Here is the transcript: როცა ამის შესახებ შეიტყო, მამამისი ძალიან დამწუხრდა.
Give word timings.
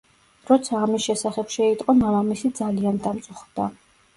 როცა 0.51 0.79
ამის 0.85 1.03
შესახებ 1.09 1.53
შეიტყო, 1.57 1.97
მამამისი 1.99 2.53
ძალიან 2.61 2.99
დამწუხრდა. 3.05 3.71